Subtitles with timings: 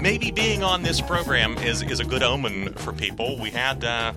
[0.00, 3.36] Maybe being on this program is, is a good omen for people.
[3.38, 4.12] We had uh,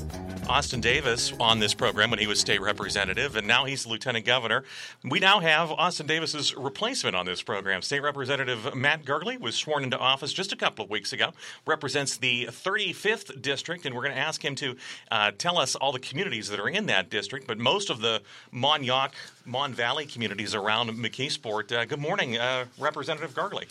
[0.48, 4.64] Austin Davis on this program when he was state representative, and now he's lieutenant governor.
[5.04, 7.82] We now have Austin Davis's replacement on this program.
[7.82, 11.32] State Representative Matt Gergely was sworn into office just a couple of weeks ago,
[11.66, 14.76] represents the 35th district, and we're going to ask him to
[15.10, 18.22] uh, tell us all the communities that are in that district, but most of the
[18.52, 19.10] Mon-Yough,
[19.46, 21.72] Mon Valley communities around McKeesport.
[21.72, 23.68] Uh, good morning, uh, Representative Gergely.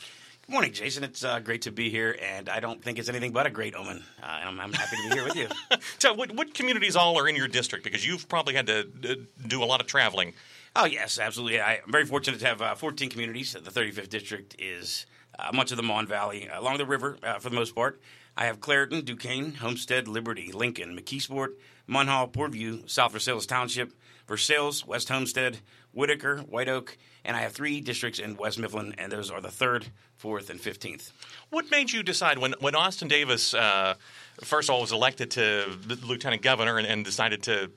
[0.51, 1.05] Good morning, Jason.
[1.05, 3.77] It's uh, great to be here, and I don't think it's anything but a great
[3.77, 4.03] omen.
[4.21, 5.47] Uh, I'm, I'm, happy to be here with you.
[6.01, 7.85] so, what, what, communities all are in your district?
[7.85, 9.15] Because you've probably had to uh,
[9.47, 10.35] do a lot of traveling.
[10.75, 11.61] Oh, yes, absolutely.
[11.61, 13.53] I, am very fortunate to have uh, 14 communities.
[13.53, 15.07] The 35th district is
[15.39, 18.01] uh, much of the Mon Valley along the river uh, for the most part.
[18.37, 21.51] I have Clairton, Duquesne, Homestead, Liberty, Lincoln, McKeesport,
[21.89, 23.93] Munhall, Portview, South Versailles Township,
[24.31, 25.59] Versailles, West Homestead,
[25.93, 29.51] Whitaker, White Oak, and I have three districts in West Mifflin, and those are the
[29.51, 31.11] third, fourth, and fifteenth.
[31.51, 33.95] What made you decide when when Austin Davis uh,
[34.41, 37.73] first of all was elected to lieutenant governor and, and, decided to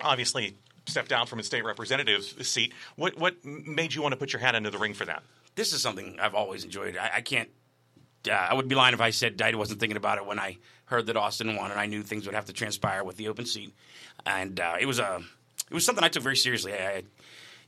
[0.00, 0.54] obviously
[0.86, 2.72] step down from his state representative seat?
[2.94, 5.24] What what made you want to put your hat into the ring for that?
[5.56, 6.96] This is something I've always enjoyed.
[6.96, 7.48] I, I can't.
[8.24, 10.58] Uh, I would be lying if I said I wasn't thinking about it when I
[10.84, 13.46] heard that Austin won, and I knew things would have to transpire with the open
[13.46, 13.74] seat,
[14.24, 15.22] and uh, it was a
[15.70, 16.72] it was something I took very seriously.
[16.72, 17.04] I had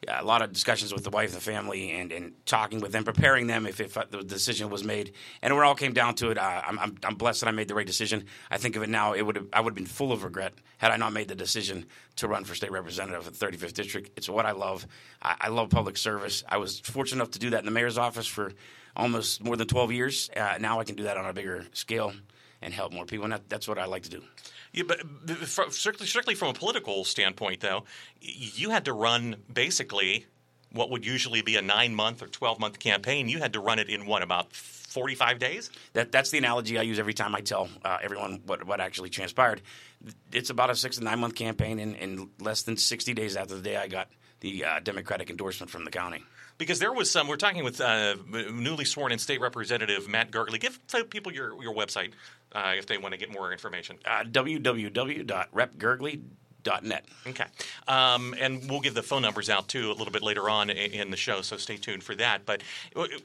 [0.09, 3.47] a lot of discussions with the wife, the family, and, and talking with them, preparing
[3.47, 5.13] them if, if uh, the decision was made.
[5.43, 7.53] And when it all came down to it, uh, I'm, I'm, I'm, blessed that I
[7.53, 8.25] made the right decision.
[8.51, 10.91] I think of it now, it would I would have been full of regret had
[10.91, 14.11] I not made the decision to run for state representative of the 35th district.
[14.17, 14.87] It's what I love.
[15.23, 16.43] I, I love public service.
[16.49, 18.53] I was fortunate enough to do that in the mayor's office for
[18.97, 20.31] almost more than 12 years.
[20.35, 22.13] Uh, now I can do that on a bigger scale
[22.63, 24.23] and help more people, and that, that's what I like to do.
[24.73, 25.01] Yeah, but
[25.73, 27.85] strictly, strictly from a political standpoint, though,
[28.21, 30.27] you had to run basically
[30.73, 33.29] what would usually be a nine month or 12 month campaign.
[33.29, 35.71] You had to run it in what, about 45 days?
[35.95, 39.11] That, that's the analogy I use every time I tell uh, everyone what, what actually
[39.11, 39.63] transpired.
[40.33, 43.55] It's about a six to nine month campaign in, in less than 60 days after
[43.55, 44.09] the day I got
[44.41, 46.25] the uh, Democratic endorsement from the county.
[46.57, 48.17] Because there was some, we're talking with uh,
[48.53, 50.61] newly sworn in state representative Matt Gergely.
[50.61, 50.79] Give
[51.09, 52.13] people your, your website
[52.53, 53.99] uh, if they want to get more information.
[54.05, 56.40] Uh, www.repgergely.com
[56.83, 57.05] net.
[57.27, 57.45] Okay.
[57.89, 61.11] Um, and we'll give the phone numbers out too a little bit later on in
[61.11, 62.45] the show, so stay tuned for that.
[62.47, 62.63] But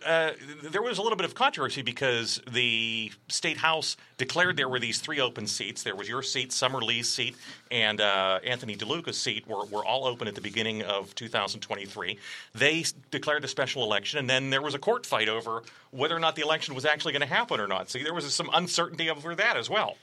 [0.05, 0.31] uh,
[0.63, 4.99] there was a little bit of controversy because the state house declared there were these
[4.99, 5.83] three open seats.
[5.83, 7.35] There was your seat, Summer Lee's seat,
[7.71, 12.17] and uh, Anthony DeLuca's seat were, were all open at the beginning of 2023.
[12.53, 16.19] They declared a special election, and then there was a court fight over whether or
[16.19, 17.89] not the election was actually going to happen or not.
[17.89, 19.97] So there was some uncertainty over that as well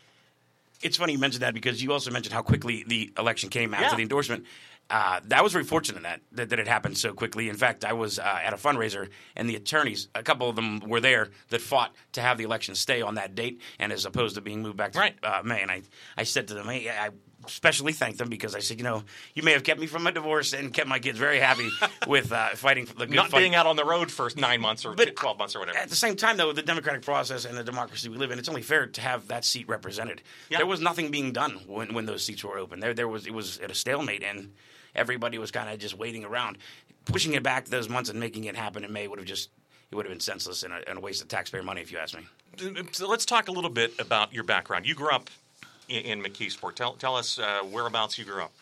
[0.83, 3.87] it's funny you mentioned that because you also mentioned how quickly the election came after
[3.87, 3.97] yeah.
[3.97, 4.45] the endorsement.
[4.91, 7.49] Uh, that was very fortunate that, that, that it happened so quickly.
[7.49, 10.81] In fact, I was uh, at a fundraiser, and the attorneys, a couple of them
[10.81, 14.35] were there that fought to have the election stay on that date, and as opposed
[14.35, 15.15] to being moved back to right.
[15.23, 15.63] uh, May.
[15.63, 15.83] And I,
[16.17, 17.11] I said to them, hey, I
[17.47, 19.05] especially thank them because I said, you know,
[19.35, 21.69] you may have kept me from a divorce and kept my kids very happy
[22.07, 23.41] with uh, fighting for the good Not fight.
[23.41, 25.79] being out on the road for nine months or but 12 months or whatever.
[25.79, 28.49] At the same time, though, the democratic process and the democracy we live in, it's
[28.49, 30.23] only fair to have that seat represented.
[30.49, 30.59] Yeah.
[30.59, 32.81] There was nothing being done when, when those seats were open.
[32.81, 34.53] There, there was it was at a stalemate, and
[34.95, 36.59] everybody was kind of just waiting around.
[37.05, 39.51] Pushing it back those months and making it happen in May would have just
[39.91, 41.99] it would have been senseless and a, and a waste of taxpayer money, if you
[41.99, 42.25] ask me.
[42.93, 44.87] So let's talk a little bit about your background.
[44.87, 45.29] You grew up
[45.93, 46.75] in, in McKeesport.
[46.75, 48.53] Tell, tell us uh, whereabouts you grew up.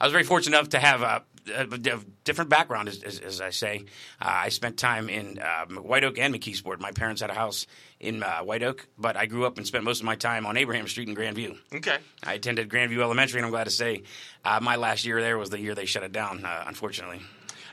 [0.00, 1.22] I was very fortunate enough to have a,
[1.54, 3.84] a, a different background, as, as, as I say.
[4.20, 6.80] Uh, I spent time in uh, White Oak and McKeesport.
[6.80, 7.66] My parents had a house
[8.00, 10.56] in uh, White Oak, but I grew up and spent most of my time on
[10.56, 11.56] Abraham Street in Grandview.
[11.72, 11.98] Okay.
[12.24, 14.02] I attended Grandview Elementary, and I'm glad to say
[14.44, 17.20] uh, my last year there was the year they shut it down, uh, unfortunately.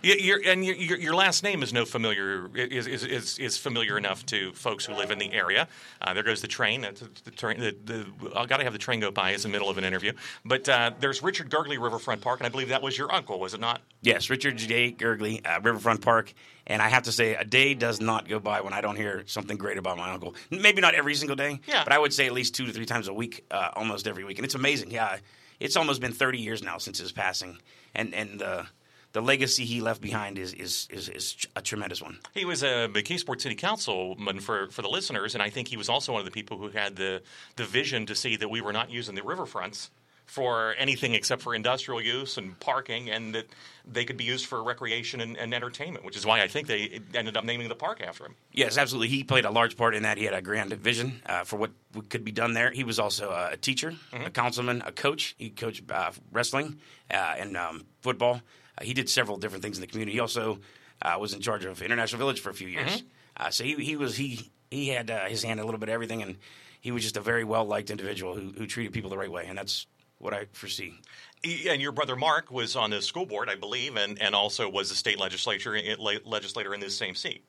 [0.04, 4.26] Your, and your, your, last name is no familiar is, is, is, is familiar enough
[4.28, 5.68] to folks who live in the area.
[6.02, 6.82] Uh, there goes the train.
[6.82, 7.60] That's the train.
[7.60, 8.06] The, the,
[8.36, 10.14] I got to have the train go by as the middle of an interview.
[10.44, 13.54] But uh, there's Richard Gergely Riverfront Park, and I believe that was your uncle, was
[13.54, 13.82] it not?
[14.02, 14.92] Yes, Richard J.
[14.92, 16.34] Gergely, uh, Riverfront Park.
[16.66, 19.24] And I have to say, a day does not go by when I don't hear
[19.28, 20.36] something great about my uncle.
[20.50, 21.84] Maybe not every single day, Yeah.
[21.84, 24.24] but I would say at least two to three times a week, uh, almost every
[24.24, 24.38] week.
[24.38, 24.92] And it's amazing.
[24.92, 25.18] Yeah,
[25.60, 27.58] it's almost been 30 years now since his passing.
[27.94, 28.66] And, and the,
[29.14, 32.20] the legacy he left behind is, is, is, is a tremendous one.
[32.34, 35.90] He was a McKeesport City Councilman for, for the listeners, and I think he was
[35.90, 37.22] also one of the people who had the,
[37.56, 39.90] the vision to see that we were not using the riverfronts
[40.26, 43.48] for anything except for industrial use and parking, and that
[43.86, 47.02] they could be used for recreation and, and entertainment, which is why I think they
[47.14, 48.36] ended up naming the park after him.
[48.54, 49.10] Yes, absolutely.
[49.10, 50.18] He played a large part in that.
[50.18, 51.72] He had a grand vision uh, for what
[52.08, 52.72] could be done there.
[52.72, 55.36] He was also uh, a teacher, a councilman, a coach.
[55.38, 56.80] He coached uh, wrestling
[57.14, 58.42] uh, and um, football.
[58.82, 60.14] Uh, he did several different things in the community.
[60.14, 60.60] He also
[61.02, 63.04] uh, was in charge of International Village for a few years.
[63.38, 65.90] Uh, so he, he was he he had uh, his hand in a little bit
[65.90, 66.38] of everything, and
[66.80, 69.46] he was just a very well liked individual who, who treated people the right way,
[69.48, 69.88] and that's
[70.18, 70.94] what I foresee.
[71.68, 74.92] And your brother Mark was on the school board, I believe, and, and also was
[74.92, 75.76] a state legislature
[76.24, 77.44] legislator in this same seat.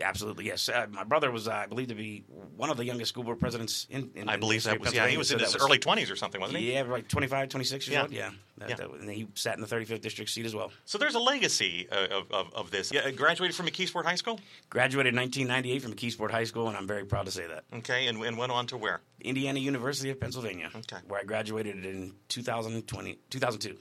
[0.00, 0.68] Absolutely, yes.
[0.68, 2.24] Uh, my brother was, uh, I believe, to be
[2.56, 4.10] one of the youngest school board presidents in.
[4.14, 5.08] in I believe that was yeah.
[5.08, 6.72] He was so in his was- early twenties or something, wasn't he?
[6.72, 8.02] Yeah, like 25, 26 years Yeah.
[8.02, 8.12] old.
[8.12, 8.30] Yeah.
[8.58, 8.76] That, Yeah.
[8.76, 10.70] that- and he sat in the 35th district seat as well.
[10.84, 12.92] So there's a legacy uh, of, of, of this.
[12.92, 14.38] Yeah, graduated from McKeesport High School.
[14.70, 17.64] Graduated in 1998 from McKeesport High School, and I'm very proud to say that.
[17.78, 19.00] Okay, and, and went on to where?
[19.20, 20.98] Indiana University of Pennsylvania, Okay.
[21.08, 23.76] where I graduated in 2020, 2002.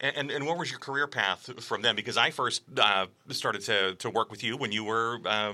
[0.00, 1.96] And, and, and what was your career path from then?
[1.96, 5.52] Because I first uh, started to, to work with you when you were uh,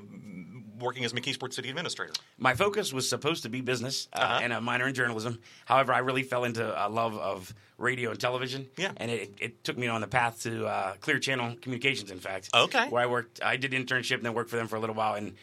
[0.78, 2.12] working as McKeesport City Administrator.
[2.38, 4.40] My focus was supposed to be business uh, Uh-huh.
[4.42, 5.38] and a minor in journalism.
[5.66, 8.66] However, I really fell into a love of radio and television.
[8.76, 8.92] Yeah.
[8.96, 12.50] And it, it took me on the path to uh, Clear Channel Communications, in fact.
[12.54, 12.88] Okay.
[12.88, 15.14] Where I worked, I did internship and then worked for them for a little while.
[15.14, 15.34] And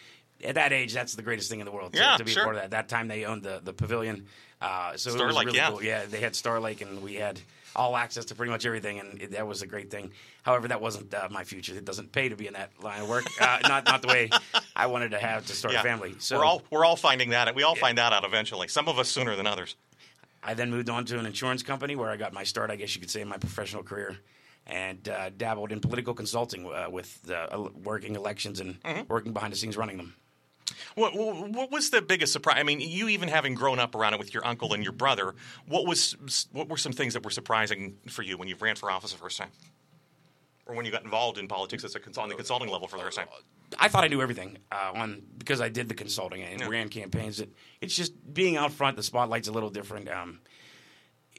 [0.44, 2.44] at that age, that's the greatest thing in the world to, Yeah, to be sure.
[2.44, 2.72] a part of that.
[2.72, 4.26] That time they owned the, the pavilion.
[4.62, 5.70] Uh, so it was Star Lake, really yeah.
[5.70, 5.84] cool.
[5.84, 7.40] Yeah, they had Star Lake and we had
[7.78, 10.12] all access to pretty much everything, and it, that was a great thing.
[10.44, 11.74] However, that wasn't uh, my future.
[11.76, 13.26] It doesn't pay to be in that line of work.
[13.40, 14.30] Uh, not not the way
[14.76, 15.82] I wanted to have to start Yeah.
[15.82, 16.16] a family.
[16.20, 17.54] So we're all we're all finding that.
[17.56, 18.68] We all find that out eventually.
[18.68, 19.76] Some of us sooner than others.
[20.44, 22.94] I then moved on to an insurance company where I got my start, I guess
[22.96, 24.18] you could say, in my professional career,
[24.66, 29.02] and uh, dabbled in political consulting uh, with uh, working elections and Mm-hmm.
[29.08, 30.16] working behind the scenes running them.
[30.96, 32.58] What, what, what was the biggest surprise?
[32.60, 35.36] I mean, you even having grown up around it with your uncle and your brother,
[35.68, 36.16] what was
[36.52, 39.18] what were some things that were surprising for you when you ran for office the
[39.18, 39.50] first time,
[40.66, 42.98] or when you got involved in politics as a cons- on the consulting level for
[42.98, 43.28] the first time?
[43.80, 46.68] I thought I knew everything uh, on because I did the consulting and Yeah.
[46.70, 47.40] ran campaigns.
[47.42, 47.50] It,
[47.82, 48.96] it's just being out front.
[48.96, 50.08] The spotlight's a little different.
[50.10, 50.40] Um,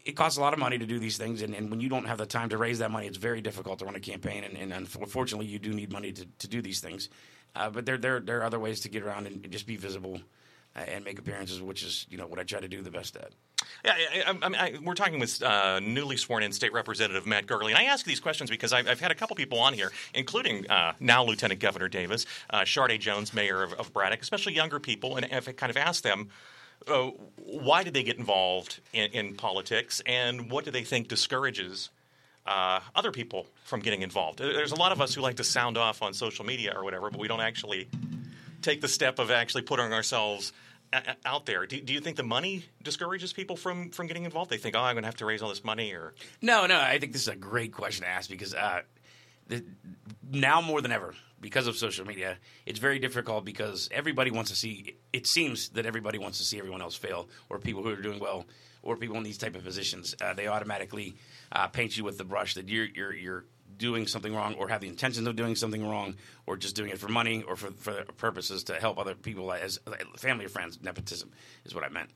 [0.05, 2.06] it costs a lot of money to do these things, and, and when you don't
[2.06, 4.44] have the time to raise that money, it's very difficult to run a campaign.
[4.44, 7.11] And, and unfortunately, you do need money to, to do these things.
[7.55, 10.21] Uh, but there, there there are other ways to get around and just be visible
[10.77, 13.17] uh, and make appearances, which is you know what I try to do the best
[13.17, 13.33] at.
[13.85, 13.95] Yeah,
[14.27, 17.77] I, I, I we're talking with uh, newly sworn in State Representative Matt Gergely, and
[17.79, 20.93] I ask these questions because I've, I've had a couple people on here, including uh,
[21.00, 25.27] now Lieutenant Governor Davis, uh, Chardaé Jones, Mayor of, of Braddock, especially younger people, and
[25.33, 26.29] I've kind of asked them.
[26.87, 31.91] Uh, why did they get involved in, in politics, and what do they think discourages
[32.49, 34.39] uh, other people from getting involved?
[34.39, 37.11] There's a lot of us who like to sound off on social media or whatever,
[37.11, 37.89] but we don't actually
[38.62, 40.53] take the step of actually putting ourselves
[40.93, 41.67] a- out there.
[41.67, 44.50] Do, do you think the money discourages people from, from getting involved?
[44.50, 46.81] They think, oh, I'm going to have to raise all this money, or No, no,
[46.81, 48.81] I think this is a great question to ask because uh,
[49.49, 49.65] the,
[50.31, 54.56] now more than ever, because of social media, it's very difficult because everybody wants to
[54.56, 54.97] see.
[55.12, 58.19] It seems that everybody wants to see everyone else fail, or people who are doing
[58.19, 58.47] well,
[58.83, 60.15] or people in these type of positions.
[60.21, 61.17] Uh, they automatically
[61.52, 63.45] uh, paint you with the brush that you're you're you're
[63.76, 66.99] doing something wrong, or have the intentions of doing something wrong, or just doing it
[66.99, 69.79] for money or for for purposes to help other people as
[70.17, 70.79] family or friends.
[70.83, 71.31] Nepotism
[71.64, 72.11] is what I meant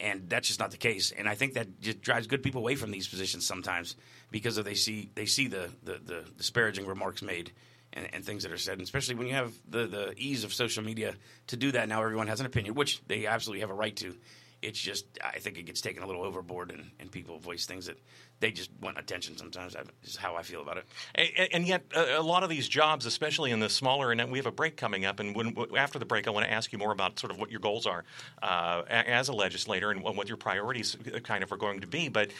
[0.00, 1.12] and that's just not the case.
[1.16, 3.96] And I think that just drives good people away from these positions sometimes
[4.30, 7.52] because of they see they see the the, the disparaging remarks made
[7.92, 10.54] and, and things that are said, and especially when you have the the ease of
[10.54, 11.14] social media
[11.48, 11.88] to do that.
[11.88, 14.14] Now everyone has an opinion, which they absolutely have a right to.
[14.60, 17.86] It's just I think it gets taken a little overboard, and, and people voice things
[17.86, 17.96] that
[18.40, 19.36] they just want attention.
[19.36, 20.84] Sometimes that is how I feel about it.
[21.14, 24.38] and, and yet a, a lot of these jobs, especially in the smaller, and we
[24.38, 26.78] have a break coming up, and when, after the break, I want to ask you
[26.78, 28.04] more about sort of what your goals are
[28.42, 32.08] uh, as a legislator and what your priorities uh, kind of are going to be.
[32.08, 32.30] But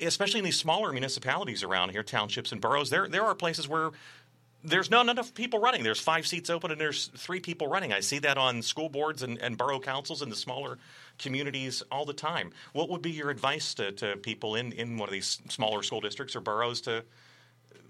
[0.00, 3.90] especially in these smaller municipalities around here, townships and boroughs, there there are places where
[4.66, 5.82] there's not enough people running.
[5.82, 7.92] There's five seats open and there's three people running.
[7.92, 10.78] I see that on school boards and, and borough councils in the smaller
[11.18, 12.50] communities all the time.
[12.72, 16.00] What would be your advice to, to people in, in one of these smaller school
[16.00, 17.04] districts or boroughs to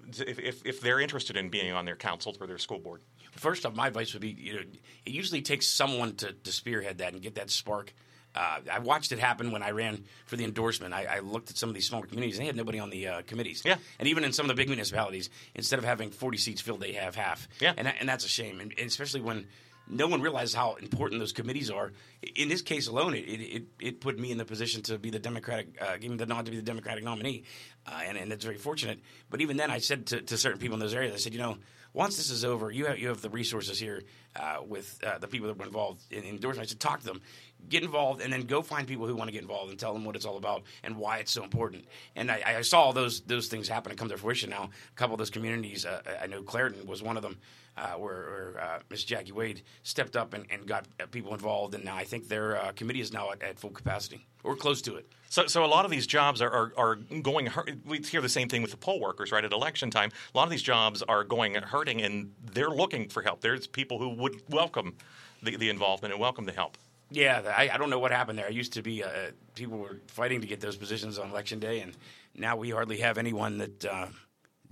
[0.08, 3.00] if, if, if they're interested in being on their council or their school board?
[3.32, 6.98] First off, my advice would be you know, it usually takes someone to, to spearhead
[6.98, 7.92] that and get that spark.
[8.36, 10.92] Uh, I watched it happen when I ran for the endorsement.
[10.92, 13.22] I, I looked at some of these smaller communities; they had nobody on the uh,
[13.22, 13.62] committees.
[13.64, 13.76] Yeah.
[13.98, 16.92] and even in some of the big municipalities, instead of having 40 seats filled, they
[16.92, 17.48] have half.
[17.60, 17.72] Yeah.
[17.76, 19.46] and and that's a shame, and, and especially when
[19.88, 21.92] no one realizes how important those committees are.
[22.34, 25.18] In this case alone, it it, it put me in the position to be the
[25.18, 27.44] Democratic, uh, gave me the nod to be the Democratic nominee,
[27.86, 29.00] uh, and and it's very fortunate.
[29.30, 31.38] But even then, I said to, to certain people in those areas, I said, you
[31.38, 31.58] know,
[31.92, 34.02] once this is over, you have you have the resources here
[34.34, 36.68] uh, with uh, the people that were involved in, in endorsement.
[36.68, 37.22] I said, talk to them,
[37.68, 40.04] get involved, and then go find people who want to get involved and tell them
[40.04, 41.84] what it's all about and why it's so important.
[42.14, 44.70] And I, I saw those those things happen and come to fruition now.
[44.90, 47.38] A couple of those communities, uh, I know Clairton was one of them
[47.76, 49.04] uh, where, where uh, Ms.
[49.04, 52.60] Jackie Wade stepped up and, and got uh, people involved, and now I think their
[52.60, 55.10] uh, committee is now at, at, full capacity or close to it.
[55.28, 57.50] So, so a lot of these jobs are, are, are going.
[57.84, 59.44] We hear the same thing with the poll workers, right?
[59.44, 63.22] At election time, a lot of these jobs are going hurting, and they're looking for
[63.22, 63.40] help.
[63.40, 64.96] There's people who would welcome
[65.42, 66.78] the, the involvement and welcome the help.
[67.10, 68.46] Yeah, I, I don't know what happened there.
[68.46, 69.08] I used to be uh,
[69.54, 71.94] people were fighting to get those positions on election day, and
[72.34, 74.06] now we hardly have anyone that uh,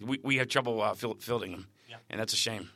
[0.01, 1.97] we we have trouble uh, fill, filling them, yeah.
[2.11, 2.71] and that's a shame.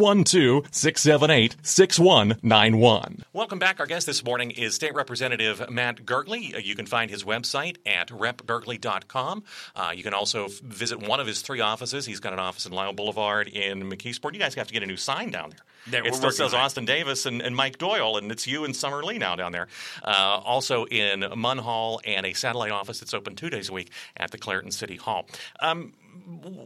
[0.00, 3.22] 412 678 6191.
[3.34, 3.80] Welcome back.
[3.80, 6.54] Our guest this morning is State Representative Matt Gergely.
[6.54, 9.44] Uh, you can find his website at repgergely.com.
[9.76, 12.06] Uh, you can also f- visit one of his three offices.
[12.06, 14.32] He's got an office in Lyle Boulevard in McKeesport.
[14.32, 16.02] You guys have to get a new sign down there.
[16.02, 19.04] there it still says Austin Davis and, and, Mike Doyle, and it's you and Summer
[19.04, 19.68] Lee now down there.
[20.02, 24.30] Uh, also in Munhall and a satellite office that's open two days a week at
[24.30, 25.26] the Clairton City Hall.
[25.60, 25.92] Um,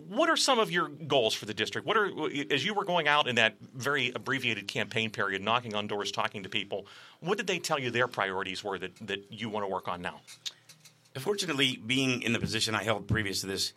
[0.08, 1.86] what are some of your goals for the district?
[1.86, 2.10] What are
[2.50, 6.42] as you were going out in that very abbreviated campaign period, knocking on doors, talking
[6.42, 6.86] to people?
[7.20, 10.02] What did they tell you their priorities were that, that you want to work on
[10.02, 10.20] now?
[11.18, 13.72] Fortunately, being in the position I held previous to this,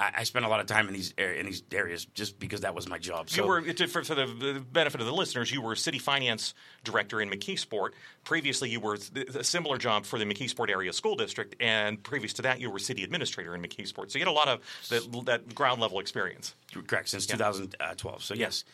[0.00, 2.74] I, I spent a lot of time in these in these areas just because that
[2.74, 3.28] was my job.
[3.28, 5.52] So, you were for, for the benefit of the listeners.
[5.52, 6.54] You were city finance
[6.84, 7.90] director in McKeesport.
[8.24, 8.98] Previously, you were
[9.34, 12.78] a similar job for the McKeesport area school district, and previous to that, you were
[12.78, 14.10] city administrator in McKeesport.
[14.10, 16.54] So you had a lot of the, that ground level experience.
[16.86, 17.36] Correct since yeah.
[17.36, 18.24] 2012.
[18.24, 18.64] So yes,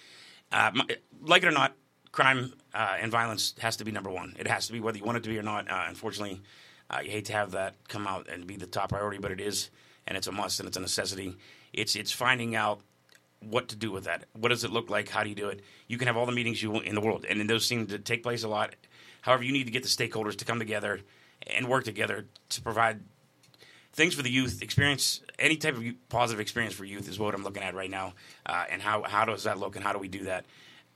[0.52, 0.85] uh, my,
[1.23, 1.75] like it or not,
[2.12, 4.37] crime uh, and violence has to be number one.
[4.38, 5.68] It has to be whether you want it to be or not.
[5.68, 6.40] Uh, unfortunately,
[6.88, 9.40] uh, you hate to have that come out and be the top priority, but it
[9.40, 9.71] is
[10.07, 11.37] and it's a must and it's a necessity.
[11.73, 12.81] It's it's finding out
[13.41, 14.25] what to do with that.
[14.33, 15.09] What does it look like?
[15.09, 15.61] How do you do it?
[15.89, 17.99] You can have all the meetings you want in the world, and those seem to
[17.99, 18.75] take place a lot.
[19.21, 21.01] However, you need to get the stakeholders to come together
[21.47, 23.01] and work together to provide
[23.93, 24.63] things for the youth.
[24.63, 28.15] Experience any type of positive experience for youth is what I'm looking at right now.
[28.45, 30.45] Uh, and how how does that look, and how do we do that?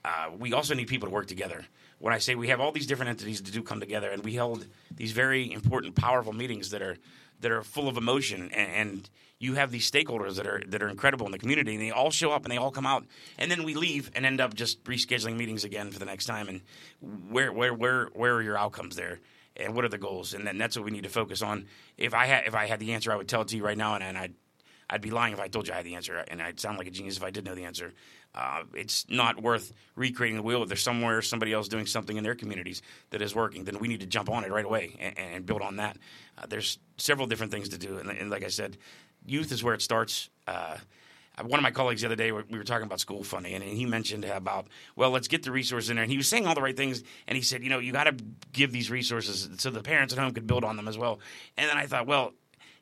[0.03, 1.65] Uh, we also need people to work together.
[1.99, 4.33] When I say we have all these different entities to do come together, and we
[4.33, 4.65] held
[4.95, 6.97] these very important, powerful meetings that are
[7.41, 9.09] that are full of emotion and, and,
[9.41, 12.11] you have these stakeholders that are that are incredible in the community and they all
[12.11, 13.05] show up and they all come out
[13.39, 16.47] and then we leave and end up just rescheduling meetings again for the next time
[16.47, 16.61] and
[17.27, 19.19] where where where where are your outcomes there?
[19.57, 20.35] And what are the goals?
[20.35, 21.65] And then that's what we need to focus on.
[21.97, 23.77] If i had if i had the answer i would tell it to you right
[23.77, 24.35] now and, and i'd
[24.91, 26.87] I'd be lying if I told you I had the answer, and I'd sound like
[26.87, 27.93] a genius if I did know the answer.
[28.35, 30.61] Uh, it's not worth recreating the wheel.
[30.63, 33.87] If there's somewhere somebody else doing something in their communities that is working, then we
[33.87, 35.97] need to jump on it right away and, and build on that.
[36.37, 38.77] Uh, there's several different things to do, and, and, like I said,
[39.25, 40.29] youth is where it starts.
[40.45, 40.77] Uh,
[41.45, 43.85] one of my colleagues the other day, we were talking about school funding, and he
[43.85, 46.03] mentioned about, well, let's get the resources in there.
[46.03, 48.03] And he was saying all the right things, and he said, you know, you got
[48.03, 48.15] to
[48.51, 51.19] give these resources so the parents at home could build on them as well.
[51.57, 52.33] And then I thought, well,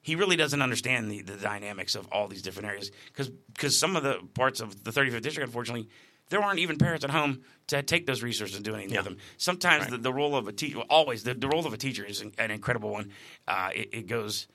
[0.01, 3.95] he really doesn't understand the, the dynamics of all these different areas because because some
[3.95, 5.89] of the parts of the 35th district, unfortunately,
[6.29, 8.99] there aren't even parents at home to take those resources and do anything yeah.
[8.99, 9.17] with them.
[9.37, 9.91] Sometimes right.
[9.91, 12.51] the, the, role of a teacher, always the, the, role of a teacher is an
[12.51, 13.11] incredible one.
[13.47, 14.47] Uh, it, it, goes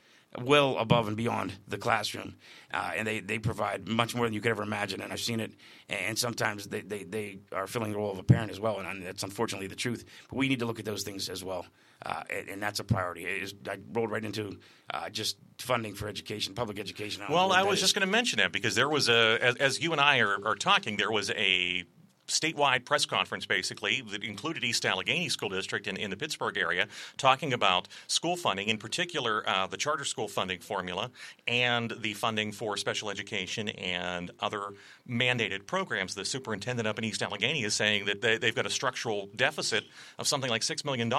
[0.43, 2.35] well above and beyond the classroom,
[2.73, 5.01] uh, and they, they provide much more than you could ever imagine.
[5.01, 5.53] And I've seen it.
[5.89, 9.03] And sometimes they, they, they are filling the role of a parent as well, and
[9.05, 10.05] that's unfortunately the truth.
[10.29, 11.67] But we need to look at those things as well.
[12.05, 13.25] Uh, and, and, that's a priority.
[13.25, 14.59] Is, I rolled right into
[14.93, 17.23] uh, just funding for education, public education.
[17.31, 19.93] well, I was just going to mention that because there was a, as, as you
[19.93, 21.85] and I are, are talking, there was a
[22.27, 26.87] statewide press conference basically that included East Allegheny School District in, in the Pittsburgh area,
[27.17, 31.11] talking about school funding, in particular uh, the charter school funding formula
[31.47, 34.75] and the funding for special education and other
[35.09, 36.15] mandated programs.
[36.15, 39.85] The superintendent up in East Allegheny is saying that they, have got a structural deficit
[40.19, 41.13] of something like $6 million.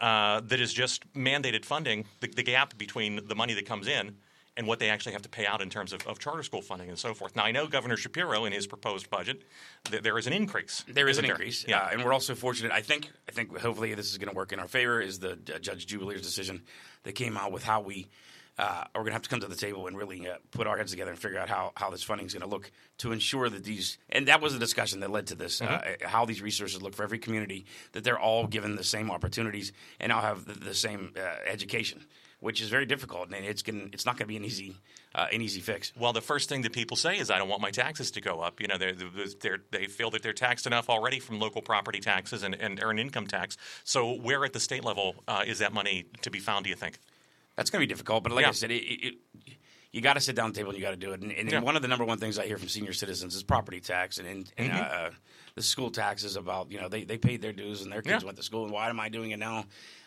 [0.00, 4.16] Uh, that is just mandated funding, the, the gap between the money that comes in
[4.56, 6.88] and what they actually have to pay out in terms of, of charter school funding
[6.88, 7.34] and so forth.
[7.34, 9.42] Now, I know Governor Shapiro in his proposed budget,
[9.90, 10.84] th- there is an increase.
[10.88, 11.32] There is an there?
[11.32, 12.72] increase, yeah, uh, and we're also fortunate.
[12.72, 15.00] I think, I think, hopefully, this is going to work in our favor.
[15.00, 16.62] Is the uh, Judge Jubelirer's decision
[17.02, 18.08] that came out with how we
[18.58, 20.76] uh, are going to have to come to the table and really uh, put our
[20.76, 23.48] heads together and figure out how, how this funding is going to look to ensure
[23.50, 26.04] that these and that was the discussion that led to this uh, mm-hmm.
[26.04, 29.72] uh, how these resources look for every community that they're all given the same opportunities
[29.98, 32.00] and all have the, the same uh, education
[32.44, 34.76] which is very difficult, and it's going it's not going to be an easy
[35.14, 35.92] uh, an easy fix.
[35.98, 38.42] Well, the first thing that people say is, "I don't want my taxes to go
[38.42, 38.92] up." You know, they
[39.70, 43.26] they feel that they're taxed enough already from local property taxes and, and earned income
[43.26, 43.56] tax.
[43.84, 46.64] So, where at the state level uh, is that money to be found?
[46.64, 46.98] Do you think?
[47.56, 48.48] That's going to be difficult, but like yeah.
[48.50, 49.14] I said, it, it,
[49.92, 51.22] you got to sit down at the table and you got to do it.
[51.22, 51.60] And, and yeah.
[51.60, 54.26] one of the number one things I hear from senior citizens is property tax and,
[54.26, 54.76] and, mm-hmm.
[54.76, 55.10] uh,
[55.54, 58.26] the school taxes about you know they, they paid their dues and their kids yeah.
[58.26, 59.66] went to school and why am I doing it now?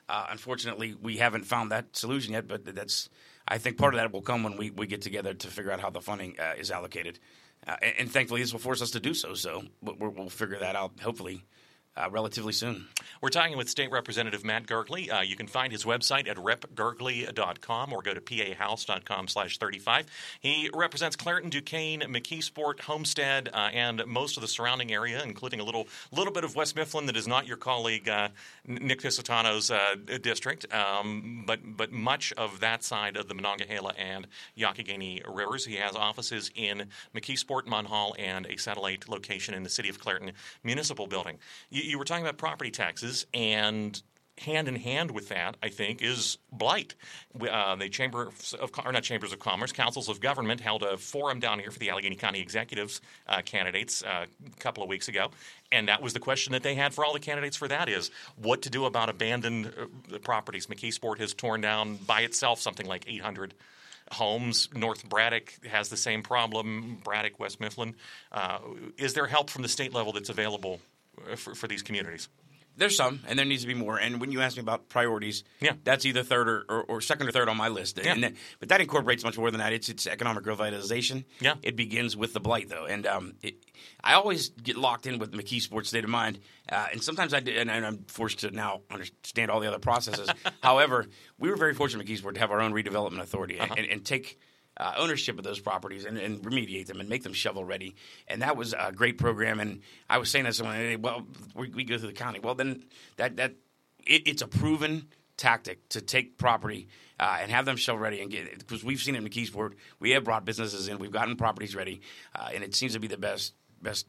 [0.10, 3.10] Uh, unfortunately, we haven't found that solution yet, but that's
[3.48, 5.80] I think part of that will come when we, we get together to figure out
[5.80, 7.20] how the funding uh, is allocated.
[7.66, 9.34] Uh, and, and, thankfully, this will force us to do so.
[9.34, 11.44] So we'll figure that out hopefully
[11.98, 12.88] uh, relatively soon.
[13.22, 15.12] We're talking with State Representative Matt Gergely.
[15.12, 20.06] Uh, you can find his website at repgergely.com or go to pahouse.com slash 35.
[20.40, 25.64] He represents Clairton, Duquesne, McKeesport, Homestead, uh, and most of the surrounding area, including a
[25.64, 28.30] little little bit of West Mifflin that is not your colleague uh,
[28.66, 34.28] Nick Pisciottano's uh, district, um, but, but much of that side of the Monongahela and
[34.58, 35.66] Youghiogheny rivers.
[35.66, 40.32] He has offices in McKeesport, Munhall, and a satellite location in the City of Clairton
[40.64, 41.38] Municipal Building.
[41.70, 44.02] You, you were talking about property taxes, and
[44.40, 46.96] hand in hand with that, I think, is blight.
[47.40, 51.40] Uh, the Chamber of, or not Chambers of Commerce, Councils of Government held a forum
[51.40, 55.30] down here for the Allegheny County executives uh, candidates uh, a couple of weeks ago,
[55.72, 58.12] and that was the question that they had for all the candidates for that is
[58.36, 60.68] what to do about abandoned uh, properties.
[60.68, 63.54] McKeesport has torn down by itself something like 800
[64.12, 64.70] homes.
[64.74, 67.00] North Braddock has the same problem.
[67.04, 67.96] Braddock, West Mifflin.
[68.32, 68.60] Uh,
[68.98, 70.80] is there help from the state level that's available
[71.36, 72.30] for, for these communities?
[72.78, 73.98] There's some, and there needs to be more.
[73.98, 75.74] And when you ask me about priorities, yeah.
[75.84, 78.00] that's either third or, or, or second or third on my list.
[78.02, 78.14] Yeah.
[78.20, 79.74] That, but that incorporates much more than that.
[79.74, 81.26] It's it's economic revitalization.
[81.40, 81.56] Yeah.
[81.64, 82.86] It begins with the blight, though.
[82.86, 83.56] And um, it,
[84.04, 86.38] I always get locked in with McKeesport's State of Mind.
[86.72, 90.30] Uh, and sometimes I did, and, I'm forced to now understand all the other processes.
[90.62, 91.08] However,
[91.40, 93.74] we were very fortunate, in McKeesport, to have our own redevelopment authority uh-huh.
[93.76, 94.40] and, and take–
[94.80, 97.96] uh, ownership of those properties and, and, remediate them and make them shovel ready.
[98.28, 99.60] And that was a great program.
[99.60, 102.40] And I was saying to someone, hey, well, we, we, go through the county.
[102.40, 102.84] Well, then
[103.18, 103.56] that that
[104.06, 106.88] it, it's a proven tactic to take property
[107.20, 109.74] uh, and have them shovel ready and get because we've seen it in McKeesport.
[110.00, 112.02] We have brought businesses in, we've gotten properties ready,
[112.36, 114.08] uh, and it seems to be the best best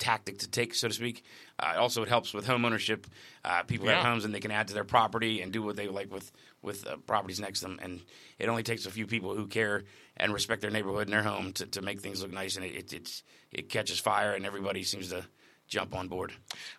[0.00, 1.22] tactic to take, so to speak.
[1.58, 3.06] Uh, also, it helps with home ownership.
[3.44, 3.96] Uh, people yeah.
[3.96, 6.32] have homes and they can add to their property and do what they like with
[6.62, 7.78] with uh, properties next to them.
[7.82, 8.00] And
[8.38, 9.84] it only takes a few people who care
[10.16, 12.56] and respect their neighborhood and their home to, to make things look nice.
[12.56, 15.24] And it, it, it catches fire, and everybody seems to
[15.66, 16.32] jump on board.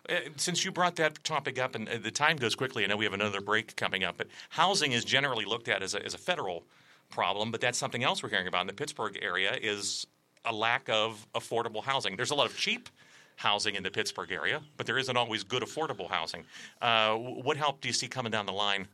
[0.08, 2.96] Uh, since you brought that topic up, and uh, the time goes quickly, I know
[2.96, 6.14] we have another break coming up, but housing is generally looked at as a, as
[6.14, 6.64] a federal
[7.10, 10.06] problem, but that's something else we're hearing about in the Pittsburgh area is
[10.44, 12.16] a lack of affordable housing.
[12.16, 12.88] There's a lot of cheap
[13.36, 16.44] housing in the Pittsburgh area, but there isn't always good affordable housing.
[16.80, 18.88] Uh, what help do you see coming down the line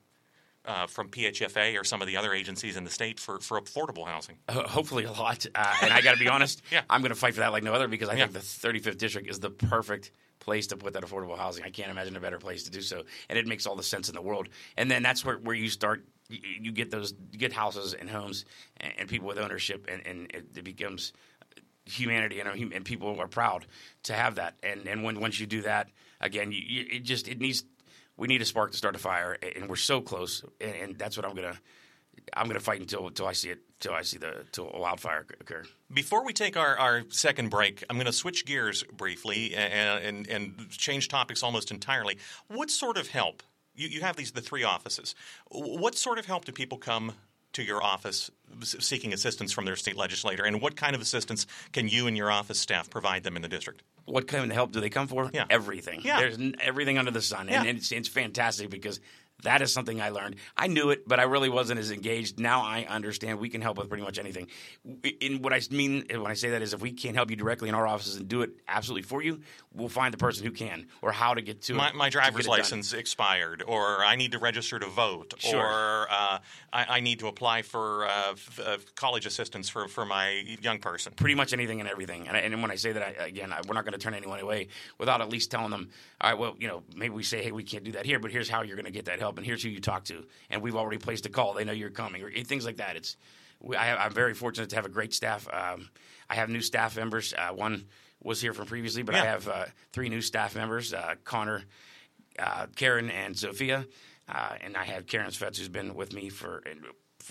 [0.69, 4.07] uh, from PHFA or some of the other agencies in the state for, for affordable
[4.07, 4.37] housing?
[4.47, 5.47] Uh, hopefully, a lot.
[5.55, 6.83] Uh, and I got to be honest, yeah.
[6.91, 8.27] I'm going to fight for that like no other because I yeah.
[8.27, 11.65] think the 35th district is the perfect place to put that affordable housing.
[11.65, 14.09] I can't imagine a better place to do so, and it makes all the sense
[14.09, 14.49] in the world.
[14.77, 16.05] And then that's where, where you start.
[16.31, 18.45] You, get those, you get houses and homes
[18.77, 21.15] and, and people with ownership, and, and it, it becomes
[21.87, 23.67] humanity and, and people are proud
[24.03, 24.57] to have that.
[24.63, 25.89] And and when once you do that,
[26.21, 27.65] again, you, you, it just it needs
[28.19, 30.43] we need a spark to start a fire, and we're so close.
[30.61, 31.59] And, and that's what I'm gonna
[32.35, 35.25] I'm gonna fight until until I see it till I see the till a wildfire
[35.41, 35.63] occur.
[35.93, 40.29] Before we take our, our second break, I'm going to switch gears briefly and, and,
[40.29, 42.19] and change topics almost entirely.
[42.49, 43.43] What sort of help?
[43.75, 45.15] You, you have these the three offices.
[45.51, 47.13] What sort of help do people come
[47.53, 48.31] to your office
[48.63, 52.31] seeking assistance from their state legislator, and what kind of assistance can you and your
[52.31, 53.83] office staff provide them in the district?
[54.05, 55.31] What kind of help do they come for?
[55.33, 55.45] Yeah.
[55.51, 56.01] Everything.
[56.03, 56.21] Yeah.
[56.21, 57.61] There's everything under the sun, yeah.
[57.61, 59.01] and it's, it's fantastic because
[59.42, 60.37] that is something I learned.
[60.57, 62.40] I knew it, but I really wasn't as engaged.
[62.40, 64.48] Now I understand we can help with pretty much anything.
[65.20, 67.68] In what I mean when I say that is if we can't help you directly
[67.68, 69.40] in our offices and do it absolutely for you,
[69.72, 71.94] we'll find the person who can or how to get to my, it.
[71.94, 73.01] My driver's license done.
[73.01, 75.61] expired, or I need to register to vote, sure.
[75.61, 76.38] or uh,
[76.72, 80.79] I, I, need to apply for uh, f- uh, college assistance for, for my young
[80.79, 81.12] person.
[81.16, 82.29] Pretty much anything and everything.
[82.29, 84.40] And, and when I say that, I, again, I, we're not going to turn anyone
[84.40, 87.53] away without at least telling them, all right, well, you know, maybe we say, hey,
[87.53, 89.47] we can't do that here, but here's how you're going to get that help, and
[89.47, 91.55] here's who you talk to, and we've already placed a call.
[91.55, 92.97] They know you're coming, or things like that.
[92.97, 93.17] It's
[93.77, 95.49] I, am very fortunate to have a great staff.
[95.53, 95.88] Um,
[96.31, 97.35] I have new staff members.
[97.37, 97.87] Uh, one
[98.23, 99.23] was here from previously, but yeah.
[99.23, 101.64] I have uh, three new staff members: uh, Connor,
[102.38, 103.87] uh, Karen, and Sophia.
[104.29, 106.85] Uh, and I have Karen Svets, who's been with me for and,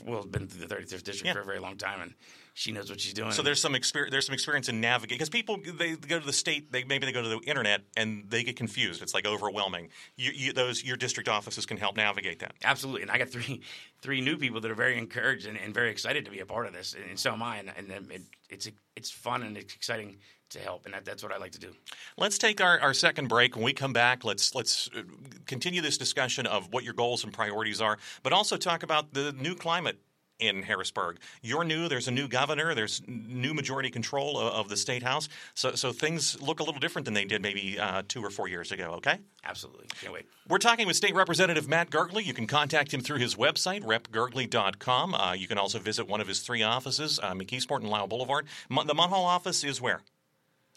[0.04, 1.34] well, been through the 35th district yeah.
[1.34, 2.14] for a very long time, and
[2.58, 3.32] she knows what she's doing.
[3.32, 4.12] So there's some experience.
[4.12, 6.72] There's some experience in navigating because people they go to the state.
[6.72, 9.04] They maybe they go to the internet and they get confused.
[9.04, 9.90] It's like overwhelming.
[10.16, 12.56] You, you, those your district offices can help navigate that.
[12.64, 13.62] Absolutely, and I got three
[14.02, 16.66] three new people that are very encouraged and, and very excited to be a part
[16.66, 17.58] of this, and, so am I.
[17.58, 20.18] And, and it, it's it's fun and it's exciting
[20.50, 21.74] to help, and that, that's what I like to do.
[22.18, 23.56] Let's take our, our second break.
[23.56, 25.04] When we come back, let's let's uh,
[25.46, 29.32] continue this discussion of what your goals and priorities are, but also talk about the
[29.34, 30.00] new climate
[30.40, 31.18] in Harrisburg.
[31.42, 31.88] You're new.
[31.88, 32.76] There's a new governor.
[32.76, 35.30] There's new majority control of, of the state house.
[35.54, 38.48] So, so things look a little different than they did maybe uh, two or four
[38.48, 38.94] years ago.
[38.98, 39.20] Okay.
[39.44, 39.88] Absolutely.
[40.02, 40.26] Can't wait.
[40.48, 42.26] We're talking with State Representative Matt Gergely.
[42.26, 45.14] You can contact him through his website, repgergely.com.
[45.14, 48.46] Uh, you can also visit one of his three offices, uh, McKeesport and Lyle Boulevard.
[48.70, 50.02] the Munhall office is where?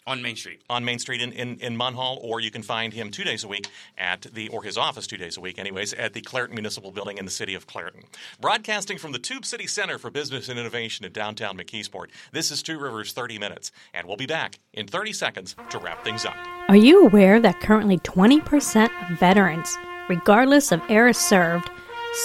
[0.07, 0.61] On Main Street.
[0.67, 3.47] On Main Street in, in, in Munhall, or you can find him two days a
[3.47, 3.67] week
[3.99, 7.19] at the, or his office two days a week, anyways, at the Clairton Municipal Building
[7.19, 8.01] in the city of Clairton.
[8.39, 12.63] Broadcasting from the Tube City Center for Business and Innovation in downtown McKeesport, this is
[12.63, 16.35] Two Rivers 30 Minutes, and we'll be back in 30 seconds to wrap things up.
[16.67, 19.77] Are you aware that currently 20% of veterans,
[20.09, 21.69] regardless of era served,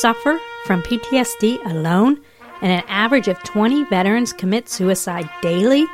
[0.00, 2.22] suffer from PTSD alone,
[2.62, 5.86] and an average of 20 veterans commit suicide daily?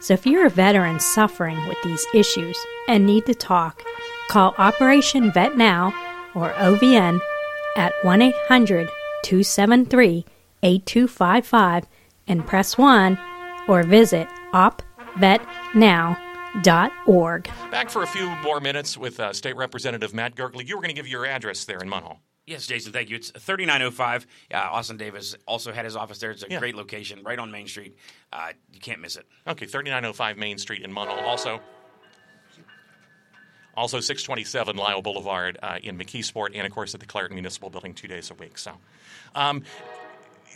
[0.00, 2.56] So if you're a veteran suffering with these issues
[2.88, 3.82] and need to talk,
[4.28, 5.94] call Operation Vet Now
[6.34, 7.20] or OVN
[7.76, 8.88] at 1 800
[9.24, 10.24] 273
[10.62, 11.86] 8255
[12.28, 13.18] and press 1
[13.68, 17.50] or visit opvetnow.org.
[17.70, 20.66] Back for a few more minutes with uh, State Representative Matt Gergely.
[20.66, 22.18] You were going to give your address there in Munhall.
[22.46, 23.16] Yes, Jason, thank you.
[23.16, 24.26] It's 3905.
[24.54, 26.30] Uh, Austin Davis also had his office there.
[26.30, 26.60] It's a Yeah.
[26.60, 27.96] great location, right on Main Street.
[28.32, 29.26] Uh, you can't miss it.
[29.48, 31.22] Okay, 3905 Main Street in Munhall.
[31.22, 31.60] Also,
[33.76, 37.94] also 627 Lyle Boulevard uh, in McKeesport, and of course at the Clairton Municipal Building
[37.94, 38.58] two days a week.
[38.58, 38.72] So,
[39.34, 39.64] um,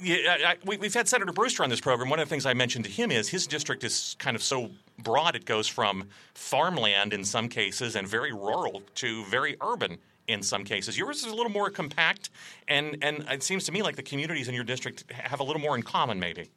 [0.00, 2.08] yeah, I, I, we, we've had Senator Brewster on this program.
[2.08, 4.70] One of the things I mentioned to him is his district is kind of so
[4.98, 9.98] broad; it goes from farmland in some cases and very rural to very urban
[10.32, 10.96] in some cases.
[10.96, 12.30] Yours is a little more compact,
[12.68, 15.60] and and it seems to me like the communities in your district have a little
[15.60, 16.50] more in common, maybe.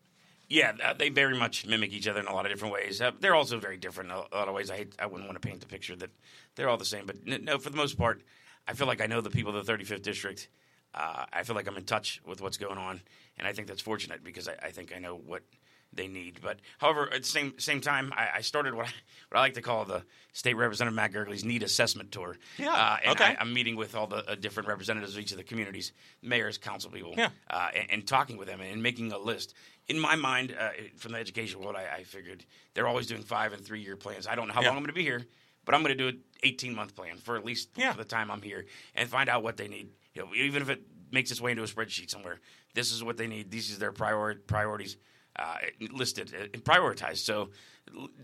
[0.49, 3.01] Yeah, uh, they very much mimic each other in a lot of different ways.
[3.01, 4.69] Uh, they're also very different in a lot of ways.
[4.69, 6.11] I hate, I wouldn't want to paint the picture that
[6.55, 8.21] they're all the same, but no, for the most part,
[8.67, 10.49] I feel like I know the people of the 35th district.
[10.93, 13.01] Uh, I feel like I'm in touch with what's going on,
[13.39, 15.41] and I think that's fortunate because I, I think I know what
[15.95, 16.39] they need.
[16.41, 18.91] But however, at the same same time, I, I started what I,
[19.29, 20.03] what I like to call the
[20.33, 22.37] State Representative Matt Gergely's need assessment tour.
[22.57, 23.35] Yeah, uh, and okay.
[23.35, 26.57] I, I'm meeting with all the uh, different representatives of each of the communities, mayors,
[26.57, 27.29] council people, Yeah.
[27.49, 29.53] uh, and, and talking with them and making a list.
[29.89, 33.53] In my mind, uh, from the education world, I, I figured they're always doing five
[33.53, 34.27] and three year plans.
[34.27, 34.69] I don't know how Yeah.
[34.69, 35.25] long I'm going to be here,
[35.65, 37.91] but I'm going to do an 18 month plan for at least Yeah.
[37.91, 39.89] for the time I'm here and find out what they need.
[40.13, 42.39] You know, even if it makes its way into a spreadsheet somewhere,
[42.73, 43.51] this is what they need.
[43.51, 44.97] These is their prior, priorities
[45.37, 45.57] uh,
[45.91, 47.17] listed and prioritized.
[47.17, 47.49] So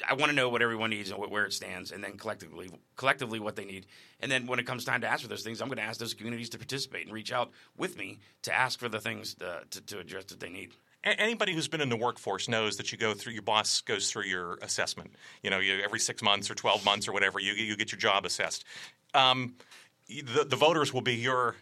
[0.07, 3.39] I want to know what everyone needs and where it stands, and then collectively, collectively
[3.39, 3.87] what they need.
[4.21, 5.99] And then when it comes time to ask for those things, I'm going to ask
[5.99, 9.61] those communities to participate and reach out with me to ask for the things to,
[9.69, 10.71] to, to address that they need.
[11.03, 14.25] Anybody who's been in the workforce knows that you go through your boss goes through
[14.25, 15.13] your assessment.
[15.43, 17.99] You know, you, every six months or twelve months or whatever, you you get your
[17.99, 18.65] job assessed.
[19.13, 19.55] Um,
[20.07, 21.55] the, the voters will be your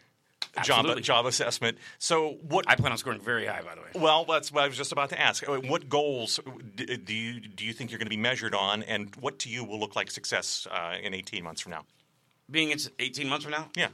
[0.58, 1.02] Absolutely.
[1.02, 1.78] job assessment.
[2.00, 2.65] So what?
[2.67, 3.88] I plan on scoring very high, by the way.
[3.96, 5.48] well, that's what I was just about to ask.
[5.48, 6.39] Uh, What goals
[6.76, 9.63] do you do you think you're going to be measured on, and what to you
[9.63, 11.86] will look like success uh, in 18 months from now?
[12.50, 13.89] Being it's 18 months from now, Yeah.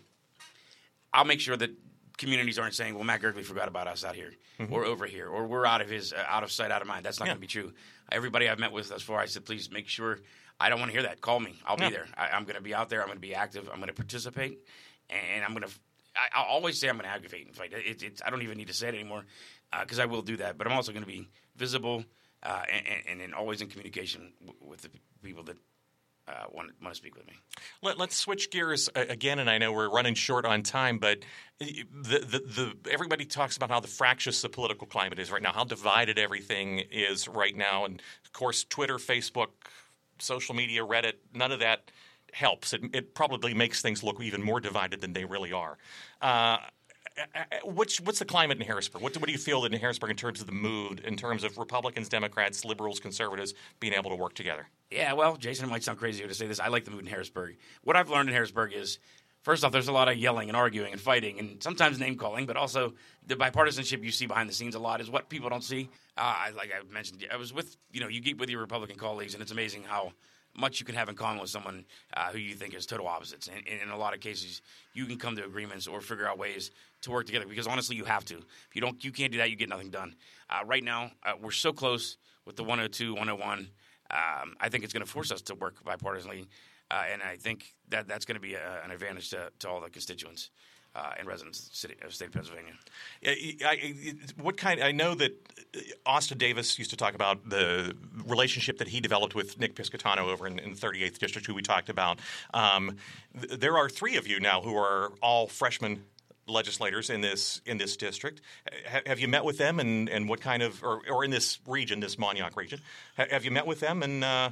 [1.13, 1.71] I'll make sure that
[2.17, 4.71] communities aren't saying, "Well, Matt Gergely forgot about us out here, Mm-hmm.
[4.73, 7.05] or over here, or we're out of his uh, out of sight, out of mind."
[7.05, 7.33] That's not Yeah.
[7.33, 7.73] going to be true.
[8.11, 10.19] Everybody I've met with thus far, I said, "Please make sure."
[10.59, 11.19] I don't want to hear that.
[11.19, 11.55] Call me.
[11.65, 11.89] I'll Yeah.
[11.89, 12.05] be there.
[12.15, 13.01] I, I'm going to be out there.
[13.01, 13.67] I'm going to be active.
[13.69, 14.59] I'm going to participate,
[15.09, 15.73] and I'm going to.
[16.15, 17.73] I, I'll always say I'm going to aggravate and fight.
[17.73, 19.25] It, it's I don't even need to say it anymore
[19.81, 20.57] because I will do that.
[20.57, 22.03] But I'm also going to be visible
[22.43, 24.89] uh, and, and, and always in communication w- with the
[25.23, 25.57] people that
[26.27, 27.33] uh, want want to speak with me.
[27.81, 31.19] Let, us switch gears uh, again, and I know we're running short on time, but
[31.59, 35.51] the, the, the everybody talks about how the fractious the political climate is right now,
[35.51, 39.49] how divided everything is right now, and of course, Twitter, Facebook,
[40.19, 41.91] social media, Reddit, none of that
[42.33, 42.73] helps.
[42.73, 45.77] It, it probably makes things look even more divided than they really are.
[46.21, 46.57] Uh,
[47.63, 49.01] What's what's the climate in Harrisburg?
[49.03, 51.43] What do, what do you feel in Harrisburg in terms of the mood, in terms
[51.43, 54.67] of Republicans, Democrats, liberals, conservatives being able to work together?
[54.89, 56.59] Yeah, well, Jason, it might sound crazy to say this.
[56.59, 57.57] I like the mood in Harrisburg.
[57.83, 58.97] What I've learned in Harrisburg is,
[59.43, 62.47] first off, there's a lot of yelling and arguing and fighting, and sometimes name calling,
[62.47, 62.93] but also
[63.27, 65.89] the bipartisanship you see behind the scenes a lot is what people don't see.
[66.17, 69.35] Uh, like I mentioned, I was with you know you get with your Republican colleagues,
[69.35, 70.13] and it's amazing how
[70.55, 71.85] much you can have in common with someone
[72.15, 73.47] uh, who you think is total opposites.
[73.47, 74.61] And, and in a lot of cases,
[74.93, 78.05] you can come to agreements or figure out ways to work together because honestly, you
[78.05, 78.35] have to.
[78.35, 79.49] If you don't, you can't do that.
[79.49, 80.15] You get nothing done.
[80.49, 83.69] Uh, right now, uh, we're so close with the 102, 101.
[84.11, 86.45] Um, I think it's going to force us to work bipartisanly,
[86.91, 89.81] uh, and I think that that's going to be a, an advantage to, to all
[89.81, 90.51] the constituents.
[90.95, 92.73] Uh, and residents of the city, of the state of Pennsylvania.
[93.25, 94.79] I, I, what kind?
[94.79, 95.31] I know that
[96.05, 97.95] Austin Davis used to talk about the
[98.27, 101.63] relationship that he developed with Nick Pisciottano over in, in the 38th district, who we
[101.63, 102.19] talked about.
[102.53, 102.97] Um,
[103.41, 106.03] th- there are three of you now who are all freshmen
[106.45, 108.41] legislators in this in this district.
[108.87, 111.57] Ha- have you met with them, and, and what kind of, or, or in this
[111.67, 112.79] region, this Mon-Yough region?
[113.17, 114.49] Ha- have you met with them, and uh,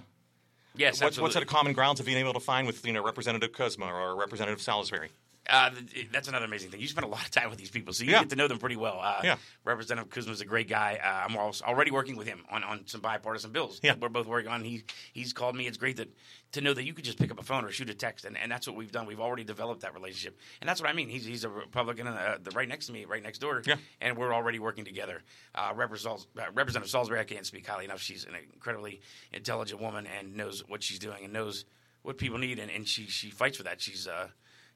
[0.73, 1.37] Yes, what's, what's absolutely.
[1.37, 4.15] at a common grounds of being able to find with you know Representative Kuzma or
[4.15, 5.09] Representative Salisbury?
[5.49, 5.71] Uh,
[6.11, 6.79] that's another amazing thing.
[6.79, 8.19] You spend a lot of time with these people, so you Yeah.
[8.19, 8.99] get to know them pretty well.
[9.01, 9.37] Uh, Yeah.
[9.65, 10.99] Representative Kuzma's a great guy.
[11.03, 11.35] Uh, I'm
[11.67, 13.79] already working with him on, on some bipartisan bills.
[13.81, 13.93] Yeah.
[13.93, 14.63] that we're both working on.
[14.63, 15.65] He he's called me.
[15.65, 16.09] It's great that
[16.51, 18.37] to know that you could just pick up a phone or shoot a text, and,
[18.37, 19.07] and that's what we've done.
[19.07, 21.09] We've already developed that relationship, and that's what I mean.
[21.09, 23.77] He's he's a Republican, uh, the right next to me, right next door, Yeah.
[23.99, 25.23] and we're already working together.
[25.55, 27.99] Uh, Representative, uh, Representative Salisbury, I can't speak highly enough.
[28.01, 29.01] She's an incredibly
[29.33, 31.65] intelligent woman and knows what she's doing and knows
[32.03, 33.81] what people need, and, and she she fights for that.
[33.81, 34.27] She's uh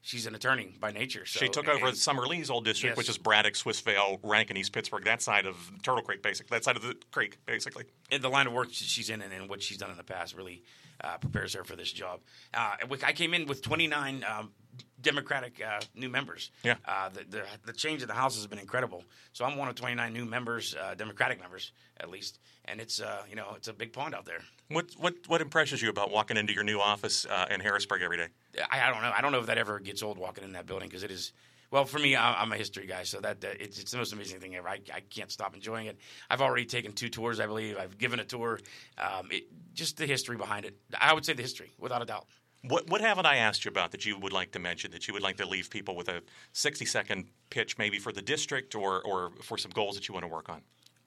[0.06, 1.26] she's an attorney by nature.
[1.26, 2.96] So, She took and- over Summer Lee's old district, Yes.
[2.96, 6.76] which is Braddock, Swissvale, Rankin, East Pittsburgh, that side of Turtle Creek, basically, that side
[6.76, 7.84] of the creek, basically.
[8.10, 10.34] in the line of work she's in and, and what she's done in the past
[10.36, 10.62] really
[11.02, 12.20] uh, prepares her for this job.
[12.54, 14.52] Uh, I came in with 29 um,
[15.00, 16.50] Democratic uh, new members.
[16.62, 16.76] Yeah.
[16.86, 19.04] Uh, the, the the change of the House has been incredible.
[19.32, 23.22] So I'm one of 29 new members, uh, Democratic members at least, and it's uh,
[23.28, 24.40] you know it's a big pond out there.
[24.68, 28.16] What what what impresses you about walking into your new office uh, in Harrisburg every
[28.16, 28.28] day?
[28.70, 29.12] I, I don't know.
[29.16, 31.32] I don't know if that ever gets old walking in that building because it is.
[31.72, 34.12] Well, for me, I- I'm a history guy, so that, that it's, it's the most
[34.12, 34.68] amazing thing ever.
[34.68, 35.98] I, I can't stop enjoying it.
[36.30, 37.76] I've already taken two tours, I believe.
[37.76, 38.60] I've given a tour.
[38.96, 40.76] Um, it, just the history behind it.
[40.98, 42.26] I would say the history, without a doubt.
[42.68, 45.14] What what haven't I asked you about that you would like to mention that you
[45.14, 49.02] would like to leave people with a sixty second pitch, maybe for the district or
[49.02, 50.62] or for some goals that you want to work on?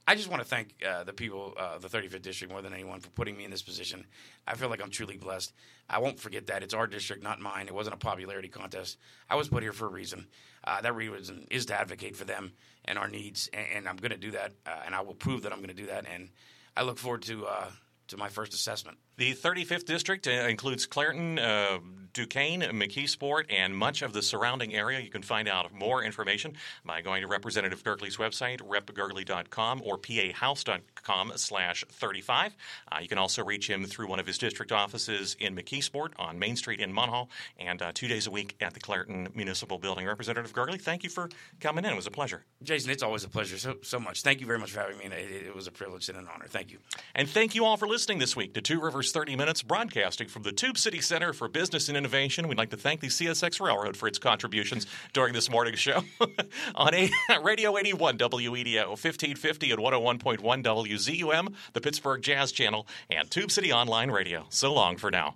[0.10, 3.00] I just want to thank uh, the people uh, the 35th district more than anyone
[3.00, 4.08] for putting me in this position.
[4.48, 5.54] I feel like I'm truly blessed.
[5.88, 7.68] I won't forget that it's our district, not mine.
[7.68, 8.98] It wasn't a popularity contest.
[9.30, 10.26] I was put here for a reason.
[10.64, 12.54] Uh, that reason is to advocate for them
[12.86, 15.44] and our needs, and, and I'm going to do that, uh, and I will prove
[15.44, 16.06] that I'm going to do that.
[16.12, 16.30] And
[16.76, 17.70] I look forward to uh,
[18.10, 18.98] to my first assessment.
[19.18, 21.80] The 35th district uh, includes Clairton, uh,
[22.14, 25.00] Duquesne, McKeesport, and much of the surrounding area.
[25.00, 31.34] You can find out more information by going to Representative Gergely's website, repgergely.com or pahouse.com
[31.36, 32.56] slash 35.
[32.92, 36.40] Uh, you can also reach him through one of his district offices in McKeesport on
[36.40, 37.28] Main Street in Munhall
[37.60, 40.08] and uh, two days a week at the Clairton Municipal Building.
[40.08, 41.92] Representative Gergley, thank you for coming in.
[41.92, 42.44] It was a pleasure.
[42.64, 44.24] Jason, it's always a pleasure so, so much.
[44.24, 45.06] Thank you very much for having me.
[45.06, 46.46] It, it was a privilege and an honor.
[46.48, 46.80] Thank you.
[47.14, 50.44] And thank you all for listening this week to Two Rivers 30 Minutes, broadcasting from
[50.44, 52.48] the Tube City Center for Business and Innovation.
[52.48, 56.04] We'd like to thank the CSX Railroad for its contributions during this morning's show
[56.76, 57.10] on a,
[57.44, 64.10] Radio 81 WEDO, 1550 and 101.1 WZUM, the Pittsburgh Jazz Channel, and Tube City Online
[64.10, 64.46] Radio.
[64.50, 65.36] So long for now.